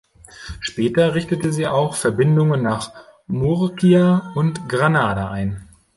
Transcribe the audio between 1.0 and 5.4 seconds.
richtete sie auch Verbindungen nach Murcia und Granada